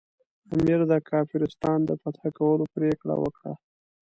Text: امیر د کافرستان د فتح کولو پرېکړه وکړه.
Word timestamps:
امیر 0.53 0.79
د 0.91 0.93
کافرستان 1.09 1.79
د 1.85 1.91
فتح 2.01 2.23
کولو 2.37 2.65
پرېکړه 2.75 3.15
وکړه. 3.19 3.53